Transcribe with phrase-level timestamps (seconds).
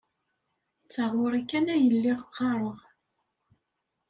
[0.83, 2.79] D taɣuri kan ay lliɣ qqareɣ.